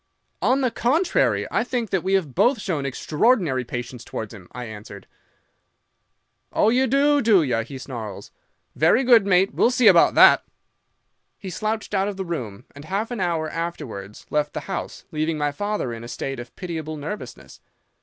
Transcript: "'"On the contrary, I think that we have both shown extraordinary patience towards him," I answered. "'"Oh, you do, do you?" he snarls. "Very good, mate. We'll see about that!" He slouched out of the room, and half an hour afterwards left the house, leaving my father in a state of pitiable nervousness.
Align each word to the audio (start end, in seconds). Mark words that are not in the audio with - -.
"'"On 0.41 0.61
the 0.61 0.71
contrary, 0.71 1.45
I 1.51 1.63
think 1.63 1.91
that 1.91 2.01
we 2.01 2.13
have 2.13 2.33
both 2.33 2.59
shown 2.59 2.87
extraordinary 2.87 3.63
patience 3.63 4.03
towards 4.03 4.33
him," 4.33 4.47
I 4.51 4.65
answered. 4.65 5.05
"'"Oh, 6.51 6.69
you 6.69 6.87
do, 6.87 7.21
do 7.21 7.43
you?" 7.43 7.57
he 7.59 7.77
snarls. 7.77 8.31
"Very 8.75 9.03
good, 9.03 9.27
mate. 9.27 9.53
We'll 9.53 9.69
see 9.69 9.87
about 9.87 10.15
that!" 10.15 10.43
He 11.37 11.51
slouched 11.51 11.93
out 11.93 12.07
of 12.07 12.17
the 12.17 12.25
room, 12.25 12.65
and 12.73 12.85
half 12.85 13.11
an 13.11 13.19
hour 13.19 13.47
afterwards 13.47 14.25
left 14.31 14.53
the 14.53 14.61
house, 14.61 15.05
leaving 15.11 15.37
my 15.37 15.51
father 15.51 15.93
in 15.93 16.03
a 16.03 16.07
state 16.07 16.39
of 16.39 16.55
pitiable 16.55 16.97
nervousness. 16.97 17.61